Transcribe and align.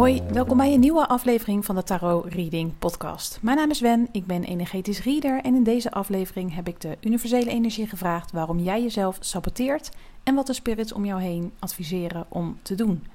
Hoi, 0.00 0.22
welkom 0.22 0.56
bij 0.56 0.74
een 0.74 0.80
nieuwe 0.80 1.08
aflevering 1.08 1.64
van 1.64 1.74
de 1.74 1.82
Tarot 1.82 2.32
Reading 2.32 2.78
Podcast. 2.78 3.38
Mijn 3.42 3.56
naam 3.56 3.70
is 3.70 3.80
Wen, 3.80 4.08
ik 4.12 4.26
ben 4.26 4.44
energetisch 4.44 5.02
reader 5.02 5.40
en 5.42 5.54
in 5.54 5.62
deze 5.62 5.90
aflevering 5.90 6.54
heb 6.54 6.68
ik 6.68 6.80
de 6.80 6.96
universele 7.00 7.50
energie 7.50 7.86
gevraagd 7.86 8.32
waarom 8.32 8.58
jij 8.58 8.82
jezelf 8.82 9.16
saboteert 9.20 9.90
en 10.22 10.34
wat 10.34 10.46
de 10.46 10.52
spirits 10.52 10.92
om 10.92 11.04
jou 11.04 11.20
heen 11.20 11.52
adviseren 11.58 12.26
om 12.28 12.58
te 12.62 12.74
doen. 12.74 13.06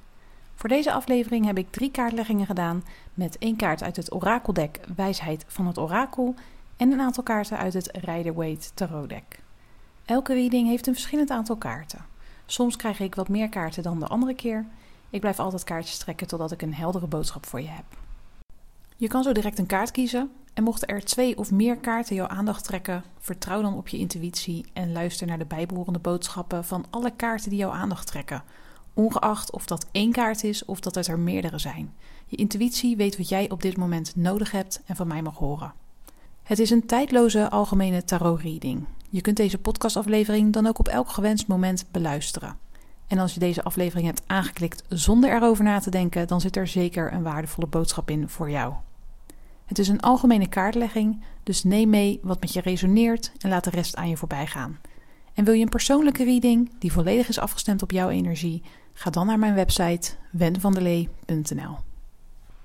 Voor 0.56 0.70
deze 0.70 0.92
aflevering 0.92 1.46
heb 1.46 1.58
ik 1.58 1.72
drie 1.72 1.92
kaartleggingen 1.92 2.46
gedaan 2.46 2.84
met 3.14 3.38
één 3.38 3.56
kaart 3.56 3.84
uit 3.84 3.96
het 3.96 4.14
orakeldek 4.14 4.80
Wijsheid 4.96 5.46
van 5.48 5.68
het 5.68 5.78
Orakel 5.78 6.36
en 6.78 6.92
een 6.92 7.02
aantal 7.02 7.24
kaarten 7.24 7.58
uit 7.58 7.74
het 7.74 7.92
Rider-Waite 7.92 8.74
Tarot 8.74 9.10
deck. 9.10 9.40
Elke 10.06 10.34
reading 10.34 10.68
heeft 10.68 10.88
een 10.88 10.94
verschillend 10.94 11.30
aantal 11.30 11.56
kaarten. 11.56 12.06
Soms 12.46 12.76
krijg 12.76 13.00
ik 13.00 13.16
wat 13.16 13.30
meer 13.30 13.50
kaarten 13.50 13.84
dan 13.84 14.00
de 14.00 14.08
andere 14.08 14.36
keer 14.36 14.66
ik 15.16 15.22
blijf 15.22 15.40
altijd 15.40 15.64
kaartjes 15.64 15.98
trekken 15.98 16.28
totdat 16.28 16.52
ik 16.52 16.62
een 16.62 16.74
heldere 16.74 17.08
boodschap 17.08 17.46
voor 17.46 17.62
je 17.62 17.68
heb. 17.68 17.86
Je 18.98 19.08
kan 19.08 19.24
zo 19.24 19.32
direct 19.32 19.60
een 19.60 19.66
kaart 19.66 19.92
kiezen 19.92 20.32
en 20.54 20.64
mochten 20.64 20.88
er 20.88 21.06
twee 21.06 21.38
of 21.38 21.52
meer 21.52 21.78
kaarten 21.78 22.16
jouw 22.16 22.28
aandacht 22.28 22.64
trekken, 22.64 23.04
vertrouw 23.20 23.62
dan 23.62 23.78
op 23.78 23.88
je 23.88 23.98
intuïtie 23.98 24.66
en 24.74 24.92
luister 24.92 25.28
naar 25.28 25.38
de 25.38 25.46
bijbehorende 25.46 26.00
boodschappen 26.00 26.66
van 26.66 26.86
alle 26.90 27.12
kaarten 27.16 27.50
die 27.50 27.60
jouw 27.60 27.72
aandacht 27.72 28.08
trekken, 28.08 28.44
ongeacht 28.94 29.52
of 29.52 29.66
dat 29.66 29.86
één 29.92 30.12
kaart 30.12 30.44
is 30.44 30.66
of 30.66 30.80
dat 30.80 30.96
het 30.96 31.08
er 31.08 31.20
meerdere 31.20 31.58
zijn. 31.58 31.94
Je 32.26 32.38
intuïtie 32.38 32.98
weet 32.98 33.18
wat 33.18 33.30
jij 33.30 33.50
op 33.50 33.62
dit 33.62 33.78
moment 33.78 34.16
nodig 34.16 34.52
hebt 34.52 34.82
en 34.86 34.96
van 34.96 35.08
mij 35.08 35.22
mag 35.22 35.38
horen. 35.38 35.74
Het 36.44 36.60
is 36.60 36.70
een 36.70 36.86
tijdloze 36.86 37.50
algemene 37.50 38.04
tarot 38.04 38.42
reading. 38.42 38.86
Je 39.10 39.22
kunt 39.22 39.38
deze 39.38 39.58
podcastaflevering 39.58 40.54
dan 40.54 40.68
ook 40.68 40.80
op 40.80 40.88
elk 40.88 41.10
gewenst 41.10 41.48
moment 41.48 41.86
beluisteren. 41.92 42.65
En 43.08 43.20
als 43.20 43.34
je 43.34 43.40
deze 43.40 43.64
aflevering 43.64 44.08
hebt 44.08 44.24
aangeklikt 44.28 44.84
zonder 44.90 45.34
erover 45.34 45.64
na 45.64 45.80
te 45.80 45.90
denken, 45.90 46.28
dan 46.28 46.42
zit 46.42 46.56
er 46.56 46.68
zeker 46.68 47.14
een 47.14 47.24
waardevolle 47.24 47.68
boodschap 47.68 48.10
in 48.10 48.30
voor 48.30 48.50
jou. 48.50 48.74
Het 49.66 49.80
is 49.80 49.88
een 49.88 50.00
algemene 50.00 50.48
kaartlegging, 50.48 51.24
dus 51.44 51.64
neem 51.64 51.90
mee 51.90 52.20
wat 52.24 52.40
met 52.40 52.54
je 52.54 52.62
resoneert 52.62 53.32
en 53.40 53.50
laat 53.50 53.64
de 53.64 53.70
rest 53.70 53.96
aan 53.96 54.10
je 54.10 54.18
voorbij 54.18 54.48
gaan. 54.48 54.80
En 55.34 55.44
wil 55.44 55.54
je 55.54 55.64
een 55.64 55.70
persoonlijke 55.70 56.24
reading 56.24 56.72
die 56.80 56.92
volledig 56.92 57.28
is 57.28 57.40
afgestemd 57.40 57.82
op 57.82 57.92
jouw 57.92 58.10
energie? 58.10 58.64
Ga 58.94 59.10
dan 59.10 59.28
naar 59.28 59.40
mijn 59.40 59.54
website 59.54 60.12
wenvandelee.nl. 60.32 61.78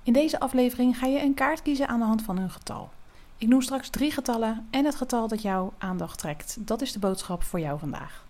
In 0.03 0.13
deze 0.13 0.39
aflevering 0.39 0.97
ga 0.97 1.05
je 1.05 1.21
een 1.21 1.33
kaart 1.33 1.61
kiezen 1.61 1.87
aan 1.87 1.99
de 1.99 2.05
hand 2.05 2.21
van 2.21 2.37
een 2.37 2.49
getal. 2.49 2.89
Ik 3.37 3.47
noem 3.47 3.61
straks 3.61 3.89
drie 3.89 4.11
getallen 4.11 4.67
en 4.71 4.85
het 4.85 4.95
getal 4.95 5.27
dat 5.27 5.41
jouw 5.41 5.73
aandacht 5.77 6.19
trekt. 6.19 6.57
Dat 6.59 6.81
is 6.81 6.91
de 6.91 6.99
boodschap 6.99 7.43
voor 7.43 7.59
jou 7.59 7.79
vandaag. 7.79 8.25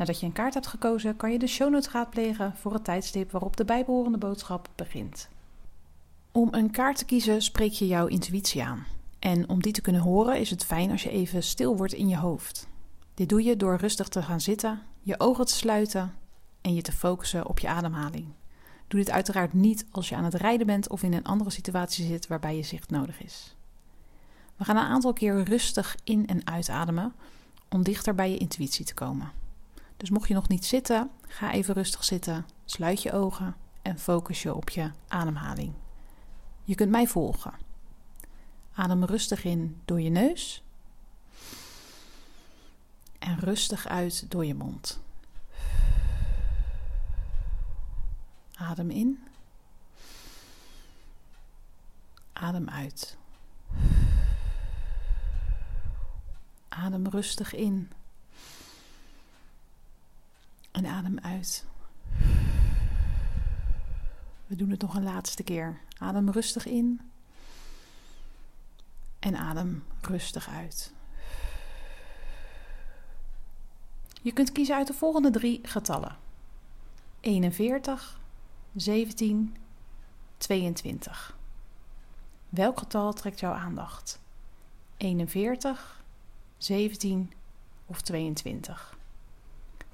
Nadat 0.00 0.20
je 0.20 0.26
een 0.26 0.32
kaart 0.32 0.54
hebt 0.54 0.66
gekozen, 0.66 1.16
kan 1.16 1.32
je 1.32 1.38
de 1.38 1.46
show 1.46 1.70
notes 1.70 1.92
raadplegen 1.92 2.56
voor 2.56 2.72
het 2.72 2.84
tijdstip 2.84 3.30
waarop 3.30 3.56
de 3.56 3.64
bijbehorende 3.64 4.18
boodschap 4.18 4.68
begint. 4.74 5.28
Om 6.32 6.48
een 6.50 6.70
kaart 6.70 6.96
te 6.98 7.04
kiezen 7.04 7.42
spreek 7.42 7.72
je 7.72 7.86
jouw 7.86 8.06
intuïtie 8.06 8.62
aan. 8.62 8.86
En 9.18 9.48
om 9.48 9.62
die 9.62 9.72
te 9.72 9.80
kunnen 9.80 10.00
horen 10.00 10.38
is 10.40 10.50
het 10.50 10.64
fijn 10.64 10.90
als 10.90 11.02
je 11.02 11.10
even 11.10 11.42
stil 11.42 11.76
wordt 11.76 11.92
in 11.92 12.08
je 12.08 12.16
hoofd. 12.16 12.68
Dit 13.14 13.28
doe 13.28 13.42
je 13.42 13.56
door 13.56 13.76
rustig 13.76 14.08
te 14.08 14.22
gaan 14.22 14.40
zitten, 14.40 14.82
je 15.00 15.20
ogen 15.20 15.46
te 15.46 15.52
sluiten 15.52 16.14
en 16.60 16.74
je 16.74 16.82
te 16.82 16.92
focussen 16.92 17.46
op 17.46 17.58
je 17.58 17.68
ademhaling. 17.68 18.26
Doe 18.88 19.00
dit 19.00 19.10
uiteraard 19.10 19.52
niet 19.52 19.86
als 19.90 20.08
je 20.08 20.16
aan 20.16 20.24
het 20.24 20.34
rijden 20.34 20.66
bent 20.66 20.88
of 20.88 21.02
in 21.02 21.12
een 21.12 21.24
andere 21.24 21.50
situatie 21.50 22.06
zit 22.06 22.26
waarbij 22.26 22.56
je 22.56 22.62
zicht 22.62 22.90
nodig 22.90 23.22
is. 23.22 23.56
We 24.56 24.64
gaan 24.64 24.76
een 24.76 24.82
aantal 24.82 25.12
keer 25.12 25.42
rustig 25.42 25.96
in- 26.04 26.26
en 26.26 26.46
uitademen 26.46 27.12
om 27.68 27.82
dichter 27.82 28.14
bij 28.14 28.30
je 28.30 28.38
intuïtie 28.38 28.84
te 28.84 28.94
komen. 28.94 29.39
Dus 30.00 30.10
mocht 30.10 30.28
je 30.28 30.34
nog 30.34 30.48
niet 30.48 30.64
zitten, 30.64 31.10
ga 31.28 31.52
even 31.52 31.74
rustig 31.74 32.04
zitten, 32.04 32.46
sluit 32.64 33.02
je 33.02 33.12
ogen 33.12 33.56
en 33.82 33.98
focus 33.98 34.42
je 34.42 34.54
op 34.54 34.70
je 34.70 34.90
ademhaling. 35.08 35.74
Je 36.64 36.74
kunt 36.74 36.90
mij 36.90 37.06
volgen. 37.06 37.52
Adem 38.72 39.04
rustig 39.04 39.44
in 39.44 39.80
door 39.84 40.00
je 40.00 40.10
neus 40.10 40.62
en 43.18 43.38
rustig 43.38 43.86
uit 43.86 44.30
door 44.30 44.44
je 44.44 44.54
mond. 44.54 45.00
Adem 48.54 48.90
in. 48.90 49.24
Adem 52.32 52.68
uit. 52.68 53.16
Adem 56.68 57.08
rustig 57.08 57.54
in 57.54 57.90
en 60.84 60.86
adem 60.86 61.18
uit. 61.18 61.66
We 64.46 64.56
doen 64.56 64.70
het 64.70 64.80
nog 64.80 64.94
een 64.94 65.02
laatste 65.02 65.42
keer. 65.42 65.80
Adem 65.98 66.30
rustig 66.30 66.66
in. 66.66 67.00
En 69.18 69.36
adem 69.36 69.84
rustig 70.00 70.48
uit. 70.48 70.92
Je 74.22 74.32
kunt 74.32 74.52
kiezen 74.52 74.74
uit 74.76 74.86
de 74.86 74.92
volgende 74.92 75.30
drie 75.30 75.60
getallen: 75.62 76.16
41, 77.20 78.20
17, 78.74 79.56
22. 80.38 81.36
Welk 82.48 82.78
getal 82.78 83.12
trekt 83.12 83.40
jouw 83.40 83.52
aandacht? 83.52 84.20
41, 84.96 86.04
17 86.56 87.32
of 87.86 88.00
22? 88.00 88.98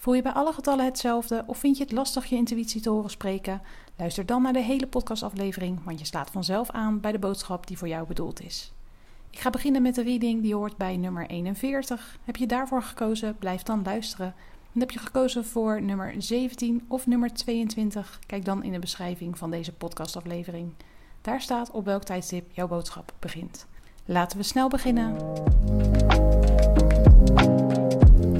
Voel 0.07 0.15
je 0.15 0.23
bij 0.23 0.33
alle 0.33 0.53
getallen 0.53 0.85
hetzelfde 0.85 1.45
of 1.47 1.59
vind 1.59 1.77
je 1.77 1.83
het 1.83 1.93
lastig 1.93 2.27
je 2.27 2.37
intuïtie 2.37 2.81
te 2.81 2.91
horen 2.91 3.11
spreken? 3.11 3.63
Luister 3.97 4.27
dan 4.27 4.43
naar 4.43 4.53
de 4.53 4.63
hele 4.63 4.87
podcastaflevering, 4.87 5.85
want 5.85 5.99
je 5.99 6.07
slaat 6.07 6.31
vanzelf 6.31 6.71
aan 6.71 7.01
bij 7.01 7.13
de 7.13 7.19
boodschap 7.19 7.67
die 7.67 7.79
voor 7.79 7.89
jou 7.89 8.07
bedoeld 8.07 8.43
is. 8.43 8.73
Ik 9.31 9.39
ga 9.39 9.51
beginnen 9.51 9.83
met 9.83 9.95
de 9.95 10.03
reading 10.03 10.43
die 10.43 10.55
hoort 10.55 10.77
bij 10.77 10.97
nummer 10.97 11.27
41. 11.27 12.19
Heb 12.25 12.37
je 12.37 12.47
daarvoor 12.47 12.83
gekozen? 12.83 13.37
Blijf 13.39 13.63
dan 13.63 13.83
luisteren. 13.85 14.35
En 14.75 14.81
heb 14.81 14.91
je 14.91 14.99
gekozen 14.99 15.45
voor 15.45 15.83
nummer 15.83 16.15
17 16.19 16.85
of 16.89 17.07
nummer 17.07 17.33
22? 17.33 18.19
Kijk 18.27 18.45
dan 18.45 18.63
in 18.63 18.73
de 18.73 18.79
beschrijving 18.79 19.39
van 19.39 19.51
deze 19.51 19.73
podcastaflevering. 19.73 20.73
Daar 21.21 21.41
staat 21.41 21.71
op 21.71 21.85
welk 21.85 22.03
tijdstip 22.05 22.53
jouw 22.53 22.69
boodschap 22.69 23.13
begint. 23.19 23.67
Laten 24.05 24.39
we 24.39 24.45
snel 24.45 24.69
beginnen. 24.69 25.17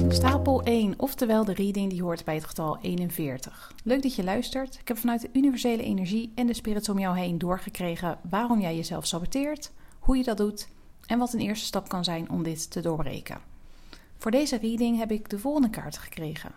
Stapel 0.09 0.63
1, 0.63 0.93
oftewel 0.97 1.45
de 1.45 1.53
reading 1.53 1.89
die 1.89 2.01
hoort 2.01 2.25
bij 2.25 2.35
het 2.35 2.45
getal 2.45 2.77
41. 2.81 3.73
Leuk 3.83 4.01
dat 4.01 4.15
je 4.15 4.23
luistert. 4.23 4.77
Ik 4.79 4.87
heb 4.87 4.97
vanuit 4.97 5.21
de 5.21 5.29
universele 5.33 5.83
energie 5.83 6.31
en 6.35 6.47
de 6.47 6.53
spirits 6.53 6.89
om 6.89 6.99
jou 6.99 7.17
heen 7.17 7.37
doorgekregen 7.37 8.17
waarom 8.29 8.61
jij 8.61 8.75
jezelf 8.75 9.05
saboteert, 9.05 9.71
hoe 9.99 10.17
je 10.17 10.23
dat 10.23 10.37
doet 10.37 10.67
en 11.05 11.19
wat 11.19 11.33
een 11.33 11.39
eerste 11.39 11.65
stap 11.65 11.89
kan 11.89 12.03
zijn 12.03 12.29
om 12.29 12.43
dit 12.43 12.71
te 12.71 12.81
doorbreken. 12.81 13.37
Voor 14.17 14.31
deze 14.31 14.57
reading 14.57 14.97
heb 14.97 15.11
ik 15.11 15.29
de 15.29 15.39
volgende 15.39 15.69
kaarten 15.69 16.01
gekregen: 16.01 16.51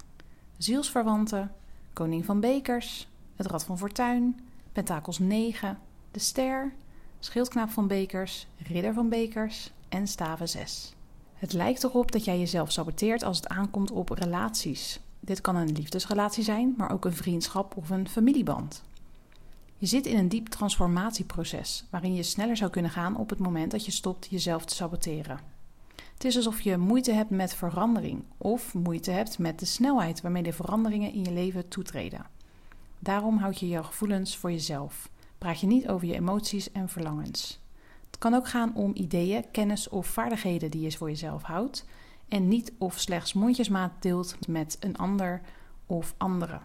Zielsverwanten, 0.57 1.53
Koning 1.93 2.25
van 2.25 2.41
Bekers, 2.41 3.09
het 3.37 3.47
Rad 3.47 3.65
van 3.65 3.79
Fortuin, 3.79 4.41
Pentakels 4.73 5.19
9, 5.19 5.79
de 6.11 6.19
Ster, 6.19 6.73
Schildknaap 7.19 7.71
van 7.71 7.87
Bekers, 7.87 8.47
Ridder 8.67 8.95
van 8.95 9.09
Bekers 9.09 9.73
en 9.89 10.07
Staven 10.07 10.49
6. 10.49 10.95
Het 11.41 11.53
lijkt 11.53 11.85
erop 11.85 12.13
dat 12.13 12.25
jij 12.25 12.39
jezelf 12.39 12.73
saboteert 12.73 13.23
als 13.23 13.37
het 13.37 13.49
aankomt 13.49 13.91
op 13.91 14.09
relaties. 14.11 15.01
Dit 15.21 15.41
kan 15.41 15.57
een 15.57 15.73
liefdesrelatie 15.73 16.45
zijn, 16.45 16.75
maar 16.77 16.93
ook 16.93 17.05
een 17.05 17.13
vriendschap 17.13 17.77
of 17.77 17.91
een 17.91 18.09
familieband. 18.09 18.83
Je 19.77 19.87
zit 19.87 20.07
in 20.07 20.19
een 20.19 20.29
diep 20.29 20.49
transformatieproces 20.49 21.85
waarin 21.91 22.15
je 22.15 22.23
sneller 22.23 22.57
zou 22.57 22.71
kunnen 22.71 22.91
gaan 22.91 23.17
op 23.17 23.31
het 23.31 23.39
moment 23.39 23.71
dat 23.71 23.85
je 23.85 23.91
stopt 23.91 24.27
jezelf 24.31 24.65
te 24.65 24.75
saboteren. 24.75 25.41
Het 26.15 26.25
is 26.25 26.37
alsof 26.37 26.61
je 26.61 26.77
moeite 26.77 27.13
hebt 27.13 27.31
met 27.31 27.55
verandering 27.55 28.23
of 28.37 28.75
moeite 28.75 29.11
hebt 29.11 29.39
met 29.39 29.59
de 29.59 29.67
snelheid 29.67 30.21
waarmee 30.21 30.43
de 30.43 30.53
veranderingen 30.53 31.13
in 31.13 31.25
je 31.25 31.33
leven 31.33 31.69
toetreden. 31.69 32.27
Daarom 32.99 33.39
houd 33.39 33.59
je 33.61 33.69
je 33.69 33.85
gevoelens 33.85 34.37
voor 34.37 34.51
jezelf. 34.51 35.11
Praat 35.39 35.61
je 35.61 35.67
niet 35.67 35.89
over 35.89 36.07
je 36.07 36.15
emoties 36.15 36.73
en 36.73 36.89
verlangens 36.89 37.60
kan 38.21 38.35
ook 38.35 38.49
gaan 38.49 38.75
om 38.75 38.91
ideeën, 38.95 39.51
kennis 39.51 39.89
of 39.89 40.07
vaardigheden 40.07 40.71
die 40.71 40.81
je 40.81 40.97
voor 40.97 41.09
jezelf 41.09 41.43
houdt 41.43 41.85
en 42.29 42.49
niet 42.49 42.73
of 42.79 42.99
slechts 42.99 43.33
mondjesmaat 43.33 43.93
deelt 44.01 44.49
met 44.49 44.77
een 44.81 44.97
ander 44.97 45.41
of 45.87 46.15
anderen. 46.17 46.63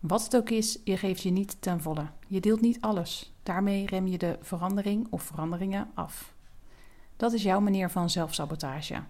Wat 0.00 0.24
het 0.24 0.36
ook 0.36 0.50
is, 0.50 0.78
je 0.84 0.96
geeft 0.96 1.22
je 1.22 1.30
niet 1.30 1.56
ten 1.62 1.80
volle. 1.80 2.06
Je 2.26 2.40
deelt 2.40 2.60
niet 2.60 2.80
alles. 2.80 3.32
Daarmee 3.42 3.86
rem 3.86 4.06
je 4.06 4.18
de 4.18 4.38
verandering 4.40 5.06
of 5.10 5.22
veranderingen 5.22 5.90
af. 5.94 6.34
Dat 7.16 7.32
is 7.32 7.42
jouw 7.42 7.60
manier 7.60 7.90
van 7.90 8.10
zelfsabotage. 8.10 9.02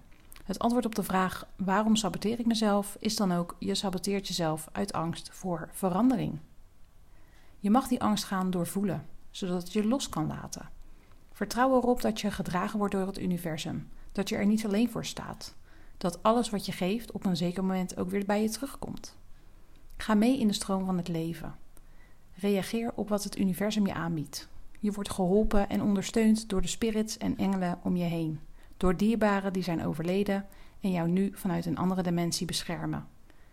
Het 0.44 0.58
antwoord 0.58 0.86
op 0.86 0.94
de 0.94 1.02
vraag 1.02 1.46
waarom 1.56 1.96
saboteer 1.96 2.38
ik 2.38 2.46
mezelf 2.46 2.96
is 3.00 3.16
dan 3.16 3.32
ook 3.32 3.56
je 3.58 3.74
saboteert 3.74 4.28
jezelf 4.28 4.68
uit 4.72 4.92
angst 4.92 5.30
voor 5.32 5.68
verandering. 5.72 6.38
Je 7.58 7.70
mag 7.70 7.88
die 7.88 8.02
angst 8.02 8.24
gaan 8.24 8.50
doorvoelen, 8.50 9.06
zodat 9.30 9.62
het 9.62 9.72
je 9.72 9.86
los 9.86 10.08
kan 10.08 10.26
laten. 10.26 10.73
Vertrouw 11.34 11.76
erop 11.76 12.02
dat 12.02 12.20
je 12.20 12.30
gedragen 12.30 12.78
wordt 12.78 12.94
door 12.94 13.06
het 13.06 13.20
universum, 13.20 13.88
dat 14.12 14.28
je 14.28 14.36
er 14.36 14.46
niet 14.46 14.64
alleen 14.64 14.90
voor 14.90 15.04
staat, 15.04 15.54
dat 15.96 16.22
alles 16.22 16.50
wat 16.50 16.66
je 16.66 16.72
geeft 16.72 17.12
op 17.12 17.24
een 17.24 17.36
zeker 17.36 17.62
moment 17.62 17.96
ook 17.96 18.10
weer 18.10 18.24
bij 18.24 18.42
je 18.42 18.48
terugkomt. 18.48 19.16
Ga 19.96 20.14
mee 20.14 20.38
in 20.38 20.46
de 20.46 20.52
stroom 20.52 20.84
van 20.84 20.96
het 20.96 21.08
leven. 21.08 21.54
Reageer 22.34 22.92
op 22.94 23.08
wat 23.08 23.24
het 23.24 23.38
universum 23.38 23.86
je 23.86 23.94
aanbiedt. 23.94 24.48
Je 24.80 24.92
wordt 24.92 25.10
geholpen 25.10 25.68
en 25.68 25.82
ondersteund 25.82 26.48
door 26.48 26.62
de 26.62 26.68
spirits 26.68 27.18
en 27.18 27.36
engelen 27.36 27.78
om 27.82 27.96
je 27.96 28.04
heen, 28.04 28.40
door 28.76 28.96
dierbaren 28.96 29.52
die 29.52 29.62
zijn 29.62 29.84
overleden 29.84 30.46
en 30.80 30.90
jou 30.90 31.08
nu 31.08 31.30
vanuit 31.34 31.66
een 31.66 31.78
andere 31.78 32.02
dimensie 32.02 32.46
beschermen. 32.46 33.08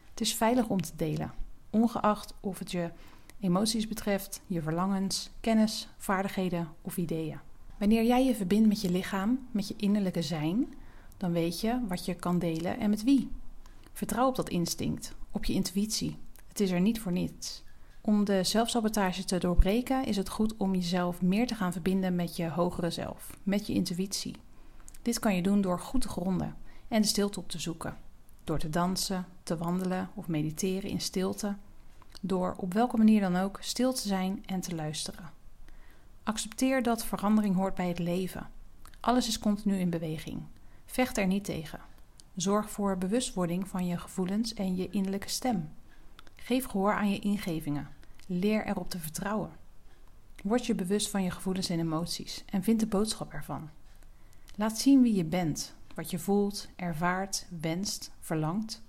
Het 0.10 0.22
is 0.22 0.36
veilig 0.36 0.68
om 0.68 0.82
te 0.82 0.96
delen, 0.96 1.34
ongeacht 1.70 2.34
of 2.40 2.60
het 2.60 2.72
je 2.72 2.92
emoties 3.40 3.88
betreft, 3.88 4.42
je 4.48 4.62
verlangens, 4.62 5.30
kennis, 5.40 5.90
vaardigheden 5.98 6.68
of 6.82 6.98
ideeën. 6.98 7.40
Wanneer 7.82 8.04
jij 8.04 8.26
je 8.26 8.36
verbindt 8.36 8.68
met 8.68 8.82
je 8.82 8.92
lichaam, 8.92 9.48
met 9.52 9.68
je 9.68 9.74
innerlijke 9.78 10.22
zijn, 10.22 10.74
dan 11.18 11.32
weet 11.32 11.62
je 11.62 11.80
wat 11.88 12.06
je 12.06 12.14
kan 12.14 12.40
delen 12.40 12.80
en 12.80 12.90
met 12.90 13.04
wie. 13.04 13.30
Vertrouw 13.94 14.28
op 14.28 14.36
dat 14.36 14.50
instinct, 14.50 15.16
op 15.32 15.46
je 15.46 15.54
intuïtie. 15.54 16.18
Het 16.48 16.60
is 16.60 16.72
er 16.72 16.82
niet 16.82 17.00
voor 17.00 17.12
niets. 17.12 17.64
Om 18.02 18.24
de 18.24 18.44
zelfsabotage 18.44 19.24
te 19.24 19.38
doorbreken 19.38 20.06
is 20.06 20.18
het 20.18 20.30
goed 20.30 20.58
om 20.58 20.76
jezelf 20.76 21.22
meer 21.22 21.48
te 21.48 21.56
gaan 21.56 21.72
verbinden 21.72 22.16
met 22.16 22.36
je 22.36 22.50
hogere 22.50 22.90
zelf, 22.90 23.38
met 23.44 23.68
je 23.68 23.74
intuïtie. 23.74 24.36
Dit 25.02 25.20
kan 25.20 25.36
je 25.36 25.42
doen 25.42 25.62
door 25.62 25.80
goed 25.80 26.02
te 26.02 26.10
gronden 26.10 26.56
en 26.88 27.02
de 27.02 27.08
stilte 27.08 27.40
op 27.40 27.50
te 27.50 27.60
zoeken. 27.60 27.98
Door 28.44 28.60
te 28.60 28.70
dansen, 28.70 29.26
te 29.44 29.58
wandelen 29.58 30.10
of 30.14 30.28
mediteren 30.28 30.90
in 30.90 31.02
stilte. 31.02 31.56
Door 32.22 32.56
op 32.58 32.74
welke 32.74 32.98
manier 32.98 33.22
dan 33.22 33.36
ook 33.36 33.58
stil 33.62 33.94
te 33.94 34.08
zijn 34.08 34.44
en 34.46 34.62
te 34.62 34.76
luisteren. 34.76 35.41
Accepteer 36.24 36.84
dat 36.84 37.06
verandering 37.06 37.56
hoort 37.56 37.76
bij 37.76 37.88
het 37.88 38.00
leven. 38.00 38.50
Alles 39.00 39.28
is 39.28 39.40
continu 39.40 39.76
in 39.80 39.90
beweging. 39.90 40.42
Vecht 40.86 41.18
er 41.18 41.28
niet 41.28 41.44
tegen. 41.44 41.80
Zorg 42.36 42.70
voor 42.70 42.98
bewustwording 42.98 43.68
van 43.68 43.86
je 43.86 43.98
gevoelens 43.98 44.54
en 44.54 44.76
je 44.76 44.90
innerlijke 44.90 45.30
stem. 45.30 45.70
Geef 46.36 46.66
gehoor 46.66 46.94
aan 46.94 47.12
je 47.12 47.20
ingevingen. 47.20 47.90
Leer 48.28 48.66
erop 48.66 48.90
te 48.90 49.00
vertrouwen. 49.00 49.52
Word 50.44 50.66
je 50.66 50.76
bewust 50.76 51.10
van 51.10 51.24
je 51.24 51.32
gevoelens 51.32 51.70
en 51.70 51.80
emoties 51.80 52.44
en 52.50 52.64
vind 52.64 52.80
de 52.80 52.88
boodschap 52.88 53.34
ervan. 53.34 53.70
Laat 54.56 54.78
zien 54.78 55.02
wie 55.02 55.16
je 55.16 55.26
bent, 55.26 55.76
wat 55.96 56.12
je 56.12 56.20
voelt, 56.20 56.68
ervaart, 56.76 57.46
wenst, 57.62 58.12
verlangt. 58.20 58.82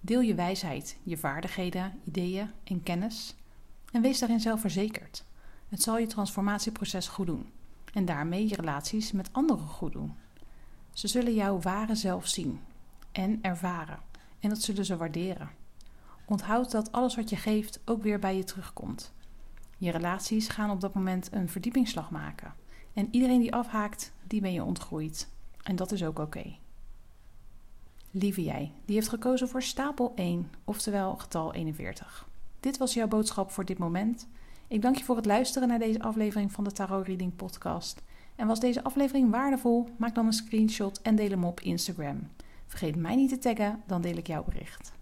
Deel 0.00 0.20
je 0.20 0.34
wijsheid, 0.34 0.96
je 1.02 1.16
vaardigheden, 1.16 2.00
ideeën 2.04 2.50
en 2.64 2.82
kennis 2.82 3.34
en 3.92 4.02
wees 4.02 4.18
daarin 4.18 4.40
zelfverzekerd. 4.40 5.24
Het 5.70 5.82
zal 5.82 5.98
je 5.98 6.06
transformatieproces 6.06 7.08
goed 7.08 7.26
doen 7.26 7.50
en 7.92 8.04
daarmee 8.04 8.48
je 8.48 8.54
relaties 8.54 9.12
met 9.12 9.32
anderen 9.32 9.66
goed 9.66 9.92
doen. 9.92 10.14
Ze 10.92 11.08
zullen 11.08 11.34
jouw 11.34 11.60
ware 11.60 11.94
zelf 11.94 12.26
zien 12.26 12.60
en 13.12 13.38
ervaren 13.42 13.98
en 14.40 14.48
dat 14.48 14.62
zullen 14.62 14.84
ze 14.84 14.96
waarderen. 14.96 15.50
Onthoud 16.24 16.70
dat 16.70 16.92
alles 16.92 17.16
wat 17.16 17.30
je 17.30 17.36
geeft 17.36 17.80
ook 17.84 18.02
weer 18.02 18.18
bij 18.18 18.36
je 18.36 18.44
terugkomt. 18.44 19.12
Je 19.76 19.90
relaties 19.90 20.48
gaan 20.48 20.70
op 20.70 20.80
dat 20.80 20.94
moment 20.94 21.32
een 21.32 21.48
verdiepingsslag 21.48 22.10
maken. 22.10 22.54
En 22.92 23.08
iedereen 23.10 23.40
die 23.40 23.54
afhaakt, 23.54 24.12
die 24.26 24.40
ben 24.40 24.52
je 24.52 24.64
ontgroeid. 24.64 25.28
En 25.62 25.76
dat 25.76 25.92
is 25.92 26.04
ook 26.04 26.18
oké. 26.18 26.56
Lieve 28.10 28.42
jij, 28.42 28.72
die 28.84 28.94
heeft 28.94 29.08
gekozen 29.08 29.48
voor 29.48 29.62
stapel 29.62 30.12
1, 30.14 30.50
oftewel 30.64 31.16
getal 31.16 31.54
41. 31.54 32.28
Dit 32.60 32.78
was 32.78 32.94
jouw 32.94 33.08
boodschap 33.08 33.50
voor 33.50 33.64
dit 33.64 33.78
moment. 33.78 34.28
Ik 34.70 34.82
dank 34.82 34.96
je 34.96 35.04
voor 35.04 35.16
het 35.16 35.26
luisteren 35.26 35.68
naar 35.68 35.78
deze 35.78 36.02
aflevering 36.02 36.52
van 36.52 36.64
de 36.64 36.72
Tarot 36.72 37.06
Reading 37.06 37.36
Podcast. 37.36 38.02
En 38.36 38.46
was 38.46 38.60
deze 38.60 38.82
aflevering 38.82 39.30
waardevol? 39.30 39.88
Maak 39.96 40.14
dan 40.14 40.26
een 40.26 40.32
screenshot 40.32 41.02
en 41.02 41.16
deel 41.16 41.30
hem 41.30 41.44
op 41.44 41.60
Instagram. 41.60 42.28
Vergeet 42.66 42.96
mij 42.96 43.16
niet 43.16 43.28
te 43.28 43.38
taggen, 43.38 43.82
dan 43.86 44.00
deel 44.00 44.16
ik 44.16 44.26
jouw 44.26 44.44
bericht. 44.44 44.92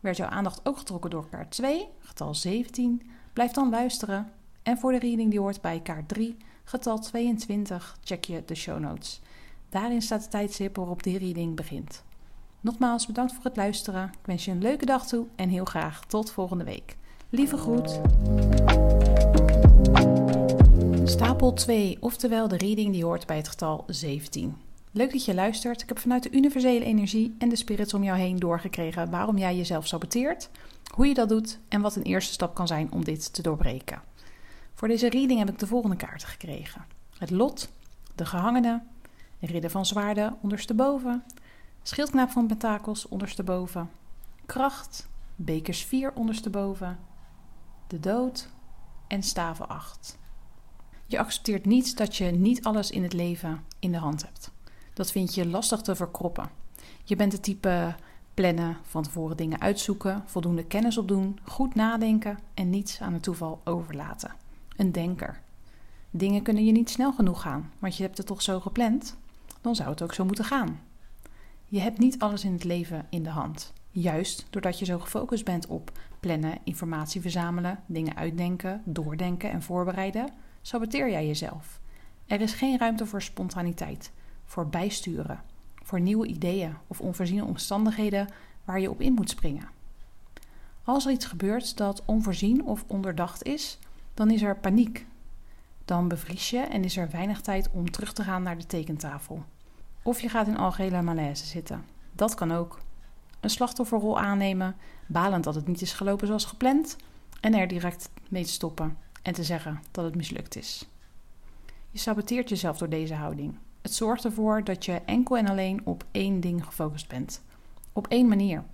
Werd 0.00 0.16
jouw 0.16 0.28
aandacht 0.28 0.60
ook 0.68 0.78
getrokken 0.78 1.10
door 1.10 1.28
kaart 1.28 1.50
2, 1.50 1.88
getal 1.98 2.34
17? 2.34 3.10
Blijf 3.32 3.50
dan 3.50 3.70
luisteren. 3.70 4.32
En 4.62 4.78
voor 4.78 4.92
de 4.92 4.98
reading 4.98 5.30
die 5.30 5.40
hoort 5.40 5.60
bij 5.60 5.80
kaart 5.80 6.08
3, 6.08 6.36
getal 6.64 6.98
22, 6.98 7.98
check 8.04 8.24
je 8.24 8.42
de 8.46 8.54
show 8.54 8.78
notes. 8.78 9.20
Daarin 9.68 10.02
staat 10.02 10.22
de 10.22 10.28
tijdstip 10.28 10.76
waarop 10.76 11.02
de 11.02 11.18
reading 11.18 11.56
begint. 11.56 12.04
Nogmaals 12.60 13.06
bedankt 13.06 13.32
voor 13.32 13.44
het 13.44 13.56
luisteren. 13.56 14.04
Ik 14.04 14.26
wens 14.26 14.44
je 14.44 14.50
een 14.50 14.62
leuke 14.62 14.86
dag 14.86 15.06
toe 15.06 15.26
en 15.36 15.48
heel 15.48 15.64
graag 15.64 16.06
tot 16.06 16.30
volgende 16.30 16.64
week. 16.64 16.96
Lieve 17.30 17.56
groet. 17.56 18.00
Stapel 21.08 21.52
2, 21.52 21.96
oftewel 22.00 22.48
de 22.48 22.56
reading 22.56 22.92
die 22.92 23.04
hoort 23.04 23.26
bij 23.26 23.36
het 23.36 23.48
getal 23.48 23.84
17. 23.86 24.56
Leuk 24.90 25.12
dat 25.12 25.24
je 25.24 25.34
luistert. 25.34 25.82
Ik 25.82 25.88
heb 25.88 25.98
vanuit 25.98 26.22
de 26.22 26.30
universele 26.30 26.84
energie 26.84 27.34
en 27.38 27.48
de 27.48 27.56
spirits 27.56 27.94
om 27.94 28.02
jou 28.02 28.18
heen 28.18 28.38
doorgekregen 28.38 29.10
waarom 29.10 29.38
jij 29.38 29.56
jezelf 29.56 29.86
saboteert, 29.86 30.50
hoe 30.94 31.06
je 31.06 31.14
dat 31.14 31.28
doet 31.28 31.58
en 31.68 31.80
wat 31.80 31.96
een 31.96 32.02
eerste 32.02 32.32
stap 32.32 32.54
kan 32.54 32.66
zijn 32.66 32.92
om 32.92 33.04
dit 33.04 33.32
te 33.32 33.42
doorbreken. 33.42 34.02
Voor 34.74 34.88
deze 34.88 35.08
reading 35.08 35.38
heb 35.38 35.48
ik 35.48 35.58
de 35.58 35.66
volgende 35.66 35.96
kaarten 35.96 36.28
gekregen: 36.28 36.84
het 37.18 37.30
lot, 37.30 37.68
de 38.14 38.26
gehangene, 38.26 38.82
ridder 39.40 39.70
van 39.70 39.86
zwaarden 39.86 40.36
ondersteboven, 40.42 41.24
schildknaap 41.82 42.30
van 42.30 42.46
pentakels 42.46 43.08
ondersteboven, 43.08 43.90
kracht, 44.46 45.08
bekers 45.36 45.84
4 45.84 46.12
ondersteboven, 46.14 46.98
de 47.86 48.00
dood 48.00 48.48
en 49.06 49.22
staven 49.22 49.68
8. 49.68 50.18
Je 51.10 51.18
accepteert 51.18 51.64
niet 51.64 51.96
dat 51.96 52.16
je 52.16 52.24
niet 52.24 52.64
alles 52.64 52.90
in 52.90 53.02
het 53.02 53.12
leven 53.12 53.64
in 53.78 53.92
de 53.92 53.98
hand 53.98 54.22
hebt. 54.22 54.50
Dat 54.94 55.10
vind 55.10 55.34
je 55.34 55.46
lastig 55.46 55.80
te 55.80 55.96
verkroppen. 55.96 56.50
Je 57.04 57.16
bent 57.16 57.32
het 57.32 57.42
type 57.42 57.94
plannen, 58.34 58.76
van 58.82 59.02
tevoren 59.02 59.36
dingen 59.36 59.60
uitzoeken, 59.60 60.22
voldoende 60.26 60.64
kennis 60.64 60.98
opdoen, 60.98 61.38
goed 61.44 61.74
nadenken 61.74 62.38
en 62.54 62.70
niets 62.70 63.00
aan 63.00 63.12
het 63.12 63.22
toeval 63.22 63.60
overlaten. 63.64 64.34
Een 64.76 64.92
denker. 64.92 65.40
Dingen 66.10 66.42
kunnen 66.42 66.64
je 66.64 66.72
niet 66.72 66.90
snel 66.90 67.12
genoeg 67.12 67.42
gaan, 67.42 67.72
want 67.78 67.96
je 67.96 68.02
hebt 68.02 68.18
het 68.18 68.26
toch 68.26 68.42
zo 68.42 68.60
gepland? 68.60 69.16
Dan 69.60 69.74
zou 69.74 69.90
het 69.90 70.02
ook 70.02 70.14
zo 70.14 70.24
moeten 70.24 70.44
gaan. 70.44 70.80
Je 71.64 71.80
hebt 71.80 71.98
niet 71.98 72.18
alles 72.18 72.44
in 72.44 72.52
het 72.52 72.64
leven 72.64 73.06
in 73.10 73.22
de 73.22 73.30
hand. 73.30 73.72
Juist 73.90 74.46
doordat 74.50 74.78
je 74.78 74.84
zo 74.84 74.98
gefocust 74.98 75.44
bent 75.44 75.66
op 75.66 75.92
plannen, 76.20 76.58
informatie 76.64 77.20
verzamelen, 77.20 77.78
dingen 77.86 78.16
uitdenken, 78.16 78.82
doordenken 78.84 79.50
en 79.50 79.62
voorbereiden, 79.62 80.32
saboteer 80.62 81.10
jij 81.10 81.26
jezelf. 81.26 81.80
Er 82.26 82.40
is 82.40 82.52
geen 82.52 82.78
ruimte 82.78 83.06
voor 83.06 83.22
spontaniteit, 83.22 84.12
voor 84.44 84.68
bijsturen, 84.68 85.42
voor 85.74 86.00
nieuwe 86.00 86.26
ideeën 86.26 86.76
of 86.86 87.00
onvoorziene 87.00 87.44
omstandigheden 87.44 88.28
waar 88.64 88.80
je 88.80 88.90
op 88.90 89.00
in 89.00 89.12
moet 89.12 89.30
springen. 89.30 89.68
Als 90.84 91.06
er 91.06 91.12
iets 91.12 91.26
gebeurt 91.26 91.76
dat 91.76 92.02
onvoorzien 92.04 92.64
of 92.64 92.84
onderdacht 92.86 93.42
is, 93.42 93.78
dan 94.14 94.30
is 94.30 94.42
er 94.42 94.56
paniek. 94.56 95.06
Dan 95.84 96.08
bevries 96.08 96.50
je 96.50 96.58
en 96.58 96.84
is 96.84 96.96
er 96.96 97.10
weinig 97.10 97.40
tijd 97.40 97.70
om 97.72 97.90
terug 97.90 98.12
te 98.12 98.22
gaan 98.22 98.42
naar 98.42 98.58
de 98.58 98.66
tekentafel. 98.66 99.44
Of 100.02 100.20
je 100.20 100.28
gaat 100.28 100.46
in 100.46 100.56
algehele 100.56 101.02
malaise 101.02 101.46
zitten. 101.46 101.84
Dat 102.12 102.34
kan 102.34 102.52
ook. 102.52 102.80
Een 103.40 103.50
slachtofferrol 103.50 104.18
aannemen, 104.18 104.76
balend 105.06 105.44
dat 105.44 105.54
het 105.54 105.66
niet 105.66 105.80
is 105.80 105.92
gelopen 105.92 106.26
zoals 106.26 106.44
gepland, 106.44 106.96
en 107.40 107.54
er 107.54 107.68
direct 107.68 108.10
mee 108.28 108.44
stoppen 108.44 108.96
en 109.22 109.32
te 109.32 109.44
zeggen 109.44 109.82
dat 109.90 110.04
het 110.04 110.14
mislukt 110.14 110.56
is. 110.56 110.88
Je 111.90 111.98
saboteert 111.98 112.48
jezelf 112.48 112.78
door 112.78 112.88
deze 112.88 113.14
houding. 113.14 113.54
Het 113.82 113.94
zorgt 113.94 114.24
ervoor 114.24 114.64
dat 114.64 114.84
je 114.84 114.92
enkel 114.92 115.36
en 115.36 115.48
alleen 115.48 115.80
op 115.84 116.04
één 116.10 116.40
ding 116.40 116.64
gefocust 116.64 117.08
bent. 117.08 117.42
Op 117.92 118.06
één 118.06 118.28
manier. 118.28 118.64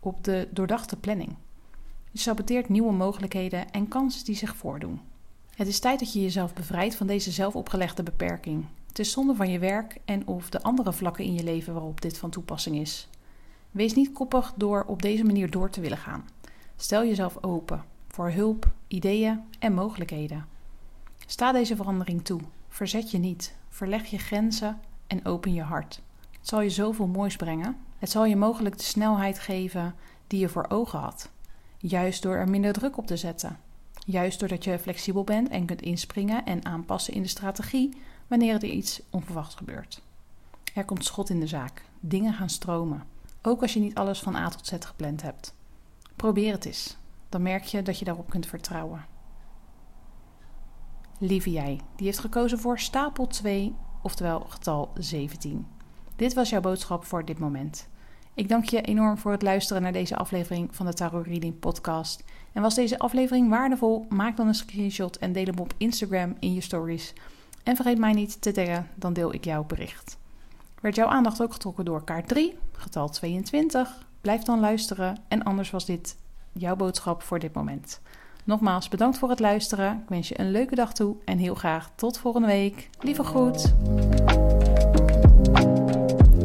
Op 0.00 0.24
de 0.24 0.48
doordachte 0.50 0.96
planning. 0.96 1.34
Je 2.10 2.18
saboteert 2.18 2.68
nieuwe 2.68 2.92
mogelijkheden 2.92 3.70
en 3.70 3.88
kansen 3.88 4.24
die 4.24 4.34
zich 4.34 4.56
voordoen. 4.56 5.00
Het 5.54 5.66
is 5.66 5.78
tijd 5.78 5.98
dat 5.98 6.12
je 6.12 6.22
jezelf 6.22 6.54
bevrijdt 6.54 6.94
van 6.94 7.06
deze 7.06 7.30
zelfopgelegde 7.30 8.02
beperking. 8.02 8.64
Het 8.88 8.98
is 8.98 9.12
zonde 9.12 9.34
van 9.34 9.50
je 9.50 9.58
werk 9.58 9.96
en 10.04 10.26
of 10.26 10.50
de 10.50 10.62
andere 10.62 10.92
vlakken 10.92 11.24
in 11.24 11.34
je 11.34 11.42
leven 11.44 11.72
waarop 11.72 12.00
dit 12.00 12.18
van 12.18 12.30
toepassing 12.30 12.76
is. 12.76 13.08
Wees 13.70 13.94
niet 13.94 14.12
koppig 14.12 14.52
door 14.56 14.84
op 14.86 15.02
deze 15.02 15.24
manier 15.24 15.50
door 15.50 15.70
te 15.70 15.80
willen 15.80 15.98
gaan. 15.98 16.28
Stel 16.76 17.04
jezelf 17.04 17.42
open 17.42 17.84
voor 18.08 18.30
hulp, 18.30 18.72
ideeën 18.92 19.40
en 19.58 19.74
mogelijkheden. 19.74 20.46
Sta 21.26 21.52
deze 21.52 21.76
verandering 21.76 22.24
toe. 22.24 22.40
Verzet 22.68 23.10
je 23.10 23.18
niet. 23.18 23.54
Verleg 23.68 24.06
je 24.06 24.18
grenzen 24.18 24.80
en 25.06 25.24
open 25.24 25.54
je 25.54 25.62
hart. 25.62 26.00
Het 26.30 26.48
zal 26.48 26.60
je 26.60 26.70
zoveel 26.70 27.06
moois 27.06 27.36
brengen. 27.36 27.76
Het 27.98 28.10
zal 28.10 28.24
je 28.24 28.36
mogelijk 28.36 28.76
de 28.76 28.84
snelheid 28.84 29.38
geven 29.38 29.94
die 30.26 30.40
je 30.40 30.48
voor 30.48 30.66
ogen 30.68 30.98
had. 30.98 31.30
Juist 31.78 32.22
door 32.22 32.34
er 32.34 32.48
minder 32.48 32.72
druk 32.72 32.96
op 32.96 33.06
te 33.06 33.16
zetten. 33.16 33.58
Juist 34.06 34.40
doordat 34.40 34.64
je 34.64 34.78
flexibel 34.78 35.24
bent 35.24 35.48
en 35.48 35.66
kunt 35.66 35.82
inspringen 35.82 36.44
en 36.44 36.64
aanpassen 36.64 37.14
in 37.14 37.22
de 37.22 37.28
strategie 37.28 37.96
wanneer 38.26 38.54
er 38.54 38.64
iets 38.64 39.02
onverwachts 39.10 39.54
gebeurt. 39.54 40.02
Er 40.74 40.84
komt 40.84 41.04
schot 41.04 41.30
in 41.30 41.40
de 41.40 41.46
zaak. 41.46 41.84
dingen 42.00 42.34
gaan 42.34 42.50
stromen. 42.50 43.02
Ook 43.42 43.62
als 43.62 43.72
je 43.72 43.80
niet 43.80 43.94
alles 43.94 44.20
van 44.20 44.36
A 44.36 44.48
tot 44.48 44.66
Z 44.66 44.72
gepland 44.78 45.22
hebt. 45.22 45.54
Probeer 46.16 46.52
het 46.52 46.64
eens. 46.64 46.96
Dan 47.32 47.42
merk 47.42 47.64
je 47.64 47.82
dat 47.82 47.98
je 47.98 48.04
daarop 48.04 48.30
kunt 48.30 48.46
vertrouwen. 48.46 49.04
Lieve 51.18 51.50
jij, 51.50 51.80
die 51.96 52.06
heeft 52.06 52.18
gekozen 52.18 52.58
voor 52.58 52.78
stapel 52.78 53.26
2, 53.26 53.74
oftewel 54.02 54.40
getal 54.40 54.90
17. 54.94 55.66
Dit 56.16 56.34
was 56.34 56.50
jouw 56.50 56.60
boodschap 56.60 57.04
voor 57.04 57.24
dit 57.24 57.38
moment. 57.38 57.88
Ik 58.34 58.48
dank 58.48 58.64
je 58.64 58.80
enorm 58.80 59.18
voor 59.18 59.32
het 59.32 59.42
luisteren 59.42 59.82
naar 59.82 59.92
deze 59.92 60.16
aflevering 60.16 60.76
van 60.76 60.86
de 60.86 60.92
Tarot 60.92 61.26
Reading 61.26 61.58
Podcast. 61.58 62.24
En 62.52 62.62
was 62.62 62.74
deze 62.74 62.98
aflevering 62.98 63.48
waardevol? 63.48 64.06
Maak 64.08 64.36
dan 64.36 64.46
een 64.46 64.54
screenshot 64.54 65.16
en 65.16 65.32
deel 65.32 65.44
hem 65.44 65.58
op 65.58 65.74
Instagram 65.76 66.36
in 66.38 66.54
je 66.54 66.60
stories. 66.60 67.12
En 67.62 67.76
vergeet 67.76 67.98
mij 67.98 68.12
niet 68.12 68.42
te 68.42 68.52
taggen, 68.52 68.88
dan 68.94 69.12
deel 69.12 69.34
ik 69.34 69.44
jouw 69.44 69.64
bericht. 69.64 70.18
Werd 70.80 70.94
jouw 70.94 71.08
aandacht 71.08 71.42
ook 71.42 71.52
getrokken 71.52 71.84
door 71.84 72.04
kaart 72.04 72.28
3, 72.28 72.58
getal 72.72 73.08
22? 73.08 74.06
Blijf 74.20 74.42
dan 74.42 74.60
luisteren 74.60 75.16
en 75.28 75.42
anders 75.42 75.70
was 75.70 75.86
dit 75.86 76.16
jouw 76.52 76.76
boodschap 76.76 77.22
voor 77.22 77.38
dit 77.38 77.54
moment. 77.54 78.00
Nogmaals 78.44 78.88
bedankt 78.88 79.18
voor 79.18 79.28
het 79.28 79.40
luisteren. 79.40 80.00
Ik 80.02 80.08
wens 80.08 80.28
je 80.28 80.40
een 80.40 80.50
leuke 80.50 80.74
dag 80.74 80.92
toe 80.92 81.16
en 81.24 81.38
heel 81.38 81.54
graag 81.54 81.90
tot 81.94 82.18
volgende 82.18 82.46
week. 82.46 82.88
Lieve 83.00 83.24
groet. 83.24 83.74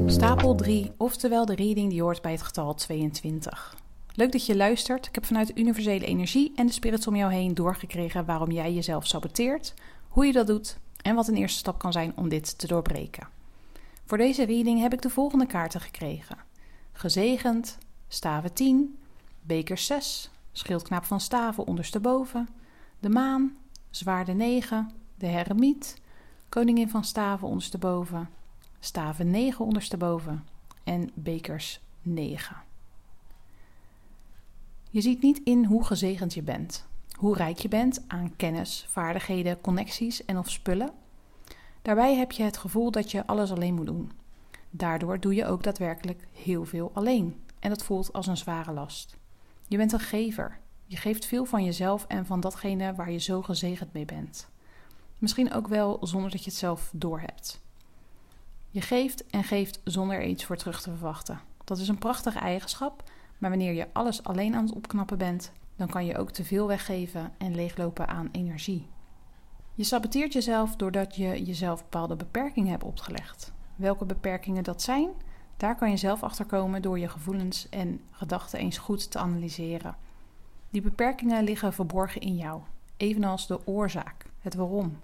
Stapel 0.06 0.56
3, 0.56 0.92
oftewel 0.98 1.46
de 1.46 1.56
reading 1.56 1.90
die 1.90 2.02
hoort 2.02 2.22
bij 2.22 2.32
het 2.32 2.42
getal 2.42 2.74
22. 2.74 3.76
Leuk 4.14 4.32
dat 4.32 4.46
je 4.46 4.56
luistert. 4.56 5.08
Ik 5.08 5.16
heb 5.16 5.26
vanuit 5.26 5.48
de 5.48 5.62
universele 5.62 6.06
energie 6.06 6.52
en 6.56 6.66
de 6.66 6.74
spirits 6.74 7.08
om 7.08 7.16
jou 7.16 7.34
heen 7.34 7.54
doorgekregen 7.54 8.26
waarom 8.26 8.52
jij 8.52 8.74
jezelf 8.74 9.08
saboteert, 9.08 9.74
hoe 10.08 10.26
je 10.26 10.32
dat 10.32 10.48
doet 10.48 10.78
en 11.02 11.16
wat 11.16 11.28
een 11.28 11.36
eerste 11.36 11.58
stap 11.58 11.80
kan 11.80 11.92
zijn 11.92 12.14
om 12.16 12.30
dit 12.30 12.58
te 12.58 12.68
doorbreken. 12.68 13.28
Voor 14.06 14.18
deze 14.18 14.46
reading 14.46 14.82
heb 14.82 14.94
ik 14.94 15.02
de 15.02 15.10
volgende 15.10 15.46
kaarten 15.46 15.82
gekregen: 15.82 16.38
Gezegend, 16.92 17.78
staven 18.08 18.54
10, 18.54 18.98
beker 19.48 19.78
6, 19.78 20.30
schildknaap 20.52 21.04
van 21.06 21.20
staven 21.20 21.68
ondersteboven, 21.68 22.50
de 23.00 23.10
maan, 23.10 23.58
zwaarde 23.90 24.34
9, 24.34 24.92
de 25.16 25.26
heremiet, 25.26 26.02
koningin 26.50 26.90
van 26.90 27.04
staven 27.04 27.48
ondersteboven, 27.48 28.30
staven 28.80 29.30
9 29.30 29.66
ondersteboven. 29.66 30.46
En 30.84 31.12
bekers 31.14 31.80
9. 32.02 32.56
Je 34.90 35.02
ziet 35.02 35.22
niet 35.22 35.42
in 35.44 35.66
hoe 35.66 35.86
gezegend 35.86 36.34
je 36.34 36.42
bent, 36.42 36.86
hoe 37.12 37.36
rijk 37.36 37.58
je 37.58 37.68
bent 37.68 38.04
aan 38.08 38.36
kennis, 38.36 38.86
vaardigheden, 38.90 39.62
connecties 39.62 40.26
en 40.26 40.38
of 40.38 40.50
spullen. 40.50 40.92
Daarbij 41.82 42.16
heb 42.16 42.32
je 42.32 42.44
het 42.44 42.58
gevoel 42.58 42.92
dat 42.92 43.12
je 43.12 43.28
alles 43.28 43.52
alleen 43.52 43.74
moet 43.74 43.86
doen. 43.86 44.12
Daardoor 44.70 45.20
doe 45.20 45.36
je 45.36 45.46
ook 45.46 45.64
daadwerkelijk 45.64 46.28
heel 46.32 46.66
veel 46.66 46.92
alleen. 46.94 47.42
En 47.60 47.70
dat 47.70 47.84
voelt 47.84 48.14
als 48.14 48.28
een 48.28 48.38
zware 48.38 48.72
last. 48.72 49.18
Je 49.68 49.78
bent 49.78 49.92
een 49.92 50.00
gever. 50.00 50.60
Je 50.86 50.98
geeft 50.98 51.26
veel 51.26 51.46
van 51.46 51.64
jezelf 51.64 52.06
en 52.08 52.26
van 52.26 52.40
datgene 52.40 52.94
waar 52.96 53.12
je 53.12 53.18
zo 53.18 53.42
gezegend 53.42 53.94
mee 53.94 54.06
bent. 54.06 54.50
Misschien 55.18 55.54
ook 55.54 55.68
wel 55.68 55.98
zonder 56.02 56.32
dat 56.32 56.44
je 56.44 56.50
het 56.50 56.60
zelf 56.60 56.92
doorhebt. 56.94 57.62
Je 58.70 58.82
geeft 58.82 59.26
en 59.26 59.44
geeft 59.44 59.82
zonder 59.84 60.16
er 60.16 60.26
iets 60.26 60.46
voor 60.46 60.58
terug 60.58 60.82
te 60.82 60.90
verwachten. 60.90 61.40
Dat 61.64 61.78
is 61.78 61.88
een 61.88 61.98
prachtige 61.98 62.40
eigenschap, 62.40 63.04
maar 63.38 63.50
wanneer 63.50 63.74
je 63.74 63.88
alles 63.94 64.24
alleen 64.24 64.56
aan 64.56 64.66
het 64.66 64.76
opknappen 64.76 65.18
bent, 65.18 65.52
dan 65.76 65.88
kan 65.88 66.06
je 66.06 66.18
ook 66.18 66.32
te 66.32 66.44
veel 66.44 66.68
weggeven 66.68 67.34
en 67.38 67.56
leeglopen 67.56 68.08
aan 68.08 68.30
energie. 68.32 68.88
Je 69.74 69.84
saboteert 69.84 70.34
jezelf 70.34 70.76
doordat 70.76 71.16
je 71.16 71.44
jezelf 71.44 71.82
bepaalde 71.82 72.16
beperkingen 72.16 72.72
hebt 72.72 72.84
opgelegd. 72.84 73.54
Welke 73.76 74.06
beperkingen 74.06 74.64
dat 74.64 74.82
zijn, 74.82 75.10
daar 75.58 75.76
kan 75.76 75.90
je 75.90 75.98
zelf 75.98 76.24
achter 76.24 76.46
komen 76.46 76.82
door 76.82 77.00
je 77.00 77.10
gevoelens 77.10 77.70
en 77.70 78.02
gedachten 78.12 78.60
eens 78.60 78.78
goed 78.78 79.12
te 79.12 79.20
analyseren. 79.20 79.96
Die 80.70 80.82
beperkingen 80.82 81.44
liggen 81.44 81.74
verborgen 81.74 82.22
in 82.22 82.36
jou, 82.36 82.62
evenals 82.98 83.48
de 83.48 83.68
oorzaak, 83.68 84.26
het 84.40 84.56
waarom. 84.56 85.00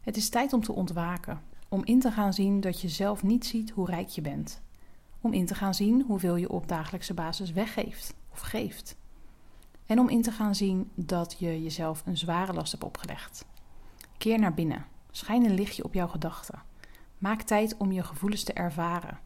Het 0.00 0.16
is 0.16 0.28
tijd 0.28 0.52
om 0.52 0.62
te 0.62 0.72
ontwaken, 0.72 1.42
om 1.68 1.84
in 1.84 2.00
te 2.00 2.10
gaan 2.10 2.32
zien 2.32 2.60
dat 2.60 2.80
je 2.80 2.88
zelf 2.88 3.22
niet 3.22 3.46
ziet 3.46 3.70
hoe 3.70 3.86
rijk 3.86 4.08
je 4.08 4.20
bent. 4.20 4.60
Om 5.20 5.32
in 5.32 5.46
te 5.46 5.54
gaan 5.54 5.74
zien 5.74 6.04
hoeveel 6.06 6.36
je 6.36 6.50
op 6.50 6.68
dagelijkse 6.68 7.14
basis 7.14 7.52
weggeeft 7.52 8.14
of 8.32 8.40
geeft. 8.40 8.96
En 9.86 9.98
om 9.98 10.08
in 10.08 10.22
te 10.22 10.32
gaan 10.32 10.54
zien 10.54 10.90
dat 10.94 11.36
je 11.38 11.62
jezelf 11.62 12.02
een 12.06 12.16
zware 12.16 12.52
last 12.52 12.72
hebt 12.72 12.84
opgelegd. 12.84 13.44
Keer 14.18 14.38
naar 14.38 14.54
binnen. 14.54 14.86
Schijn 15.10 15.44
een 15.44 15.54
lichtje 15.54 15.84
op 15.84 15.94
jouw 15.94 16.08
gedachten. 16.08 16.62
Maak 17.18 17.42
tijd 17.42 17.76
om 17.76 17.92
je 17.92 18.02
gevoelens 18.02 18.44
te 18.44 18.52
ervaren. 18.52 19.18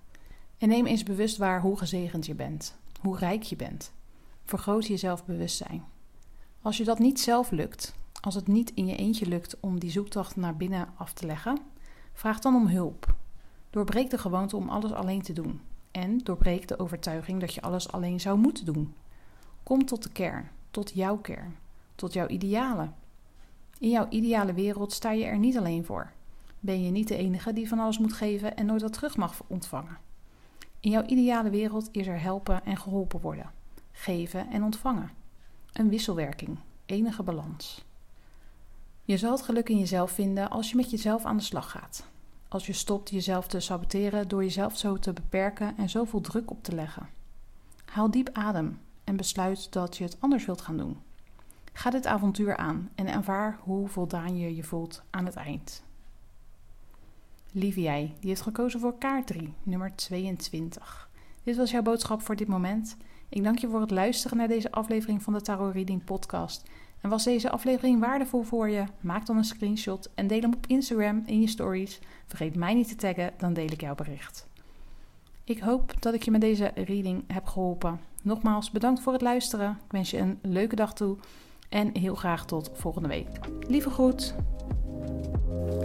En 0.63 0.69
neem 0.69 0.87
eens 0.87 1.03
bewust 1.03 1.37
waar 1.37 1.61
hoe 1.61 1.79
gezegend 1.79 2.27
je 2.27 2.35
bent, 2.35 2.77
hoe 3.01 3.19
rijk 3.19 3.43
je 3.43 3.57
bent. 3.57 3.93
Vergroot 4.45 4.87
je 4.87 4.97
zelfbewustzijn. 4.97 5.85
Als 6.61 6.77
je 6.77 6.85
dat 6.85 6.99
niet 6.99 7.21
zelf 7.21 7.51
lukt, 7.51 7.95
als 8.21 8.35
het 8.35 8.47
niet 8.47 8.73
in 8.75 8.87
je 8.87 8.97
eentje 8.97 9.27
lukt 9.27 9.61
om 9.61 9.79
die 9.79 9.91
zoektocht 9.91 10.37
naar 10.37 10.57
binnen 10.57 10.89
af 10.97 11.13
te 11.13 11.27
leggen, 11.27 11.59
vraag 12.13 12.39
dan 12.39 12.55
om 12.55 12.67
hulp. 12.67 13.15
Doorbreek 13.71 14.11
de 14.11 14.19
gewoonte 14.19 14.57
om 14.57 14.69
alles 14.69 14.93
alleen 14.93 15.23
te 15.23 15.33
doen. 15.33 15.61
En 15.91 16.19
doorbreek 16.19 16.69
de 16.69 16.79
overtuiging 16.79 17.41
dat 17.41 17.55
je 17.55 17.63
alles 17.63 17.93
alleen 17.93 18.21
zou 18.21 18.39
moeten 18.39 18.65
doen. 18.65 18.95
Kom 19.63 19.85
tot 19.87 20.03
de 20.03 20.13
kern, 20.13 20.49
tot 20.71 20.91
jouw 20.95 21.17
kern, 21.17 21.57
tot 21.95 22.13
jouw 22.13 22.27
idealen. 22.27 22.95
In 23.79 23.91
jouw 23.91 24.07
ideale 24.09 24.53
wereld 24.53 24.93
sta 24.93 25.11
je 25.13 25.25
er 25.25 25.39
niet 25.39 25.59
alleen 25.59 25.85
voor. 25.85 26.13
Ben 26.61 26.83
je 26.83 26.91
niet 26.91 27.09
de 27.09 27.17
enige 27.17 27.53
die 27.53 27.69
van 27.69 27.79
alles 27.79 27.99
moet 27.99 28.13
geven 28.13 28.57
en 28.57 28.67
nooit 28.67 28.83
wat 28.83 28.93
terug 28.93 29.17
mag 29.17 29.43
ontvangen. 29.47 30.11
In 30.83 30.91
jouw 30.91 31.05
ideale 31.05 31.51
wereld 31.51 31.89
is 31.93 32.07
er 32.07 32.21
helpen 32.21 32.65
en 32.65 32.77
geholpen 32.77 33.21
worden, 33.21 33.51
geven 33.93 34.51
en 34.51 34.63
ontvangen. 34.63 35.11
Een 35.73 35.89
wisselwerking, 35.89 36.59
enige 36.87 37.23
balans. 37.23 37.85
Je 39.05 39.17
zal 39.17 39.33
het 39.33 39.43
geluk 39.43 39.69
in 39.69 39.79
jezelf 39.79 40.11
vinden 40.11 40.51
als 40.51 40.71
je 40.71 40.77
met 40.77 40.91
jezelf 40.91 41.25
aan 41.25 41.37
de 41.37 41.43
slag 41.43 41.71
gaat. 41.71 42.07
Als 42.49 42.67
je 42.67 42.73
stopt 42.73 43.11
jezelf 43.11 43.47
te 43.47 43.61
saboteren 43.61 44.29
door 44.29 44.43
jezelf 44.43 44.79
zo 44.79 44.97
te 44.97 45.13
beperken 45.13 45.77
en 45.77 45.91
zoveel 45.91 46.21
druk 46.21 46.51
op 46.51 46.63
te 46.63 46.75
leggen. 46.75 47.09
Haal 47.85 48.11
diep 48.11 48.31
adem 48.33 48.81
en 49.05 49.17
besluit 49.17 49.73
dat 49.73 49.97
je 49.97 50.05
het 50.05 50.17
anders 50.21 50.47
wilt 50.47 50.61
gaan 50.61 50.77
doen. 50.77 50.99
Ga 51.73 51.91
dit 51.91 52.07
avontuur 52.07 52.57
aan 52.57 52.91
en 52.95 53.07
ervaar 53.07 53.59
hoe 53.61 53.89
voldaan 53.89 54.37
je 54.37 54.57
je 54.57 54.65
voelt 54.65 55.03
aan 55.11 55.27
het 55.27 55.37
eind. 55.37 55.83
Lieve 57.55 57.81
jij, 57.81 58.15
die 58.21 58.29
heeft 58.29 58.41
gekozen 58.41 58.81
voor 58.81 58.99
kaart 58.99 59.27
3, 59.27 59.53
nummer 59.63 59.93
22. 59.95 61.09
Dit 61.43 61.57
was 61.57 61.71
jouw 61.71 61.83
boodschap 61.83 62.23
voor 62.23 62.37
dit 62.37 62.49
moment. 62.49 62.97
Ik 63.29 63.45
dank 63.45 63.59
je 63.59 63.69
voor 63.69 63.81
het 63.81 63.91
luisteren 63.91 64.37
naar 64.37 64.49
deze 64.49 64.73
aflevering 64.73 65.23
van 65.23 65.33
de 65.33 65.41
Tarot 65.41 65.75
Reading 65.75 66.05
Podcast. 66.05 66.63
En 67.01 67.11
was 67.11 67.25
deze 67.25 67.51
aflevering 67.51 68.01
waardevol 68.01 68.43
voor 68.43 68.69
je? 68.69 68.85
Maak 69.01 69.27
dan 69.27 69.37
een 69.37 69.45
screenshot 69.45 70.11
en 70.15 70.27
deel 70.27 70.41
hem 70.41 70.55
op 70.55 70.67
Instagram 70.67 71.23
in 71.27 71.41
je 71.41 71.47
stories. 71.47 72.01
Vergeet 72.27 72.57
mij 72.57 72.75
niet 72.75 72.89
te 72.89 72.97
taggen, 72.97 73.33
dan 73.39 73.53
deel 73.53 73.71
ik 73.71 73.81
jouw 73.81 73.95
bericht. 73.95 74.47
Ik 75.45 75.59
hoop 75.59 76.03
dat 76.03 76.15
ik 76.15 76.23
je 76.23 76.31
met 76.31 76.41
deze 76.41 76.71
reading 76.75 77.25
heb 77.27 77.47
geholpen. 77.47 78.01
Nogmaals 78.23 78.71
bedankt 78.71 79.01
voor 79.01 79.13
het 79.13 79.23
luisteren. 79.23 79.71
Ik 79.85 79.93
wens 79.93 80.11
je 80.11 80.19
een 80.19 80.39
leuke 80.43 80.77
dag 80.77 80.95
toe 80.95 81.17
en 81.69 81.99
heel 81.99 82.15
graag 82.15 82.45
tot 82.45 82.71
volgende 82.75 83.09
week. 83.09 83.29
Lieve 83.69 83.91
groet. 83.91 84.35